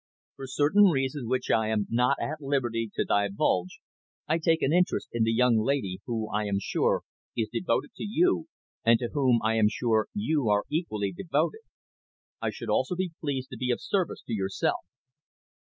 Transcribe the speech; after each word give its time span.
"For 0.35 0.47
certain 0.47 0.85
reasons 0.85 1.27
which 1.27 1.51
I 1.51 1.67
am 1.69 1.85
not 1.87 2.17
at 2.19 2.41
liberty 2.41 2.89
to 2.95 3.05
divulge, 3.05 3.79
I 4.27 4.39
take 4.39 4.63
an 4.63 4.73
interest 4.73 5.09
in 5.13 5.25
the 5.25 5.31
young 5.31 5.59
lady, 5.59 5.99
who, 6.07 6.27
I 6.31 6.45
am 6.45 6.57
sure, 6.59 7.03
is 7.37 7.49
devoted 7.53 7.93
to 7.97 8.03
you, 8.03 8.47
and 8.83 8.97
to 8.97 9.09
whom 9.13 9.41
I 9.43 9.57
am 9.57 9.67
sure 9.69 10.07
you 10.15 10.49
are 10.49 10.63
equally 10.71 11.11
devoted. 11.11 11.61
I 12.41 12.49
should 12.49 12.71
also 12.71 12.95
be 12.95 13.13
pleased 13.21 13.49
to 13.51 13.57
be 13.57 13.69
of 13.69 13.79
service 13.79 14.23
to 14.25 14.33
yourself. 14.33 14.79